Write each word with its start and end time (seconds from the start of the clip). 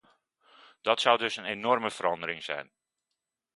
Dat 0.81 1.01
zou 1.01 1.17
dus 1.17 1.35
een 1.35 1.45
enorme 1.45 1.91
verandering 1.91 2.43
zijn. 2.43 2.71